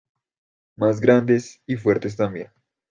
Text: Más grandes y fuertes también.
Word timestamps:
Más 0.77 0.99
grandes 0.99 1.61
y 1.67 1.75
fuertes 1.75 2.15
también. 2.15 2.47